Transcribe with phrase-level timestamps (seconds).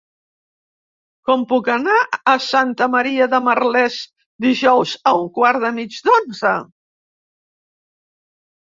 [1.29, 1.97] Com puc anar
[2.31, 4.01] a Santa Maria de Merlès
[4.49, 6.59] dijous a un quart i mig d'onze?